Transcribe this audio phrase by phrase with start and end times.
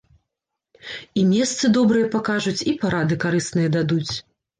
[1.19, 4.13] І месцы добрыя пакажуць, і парады карысныя дадуць.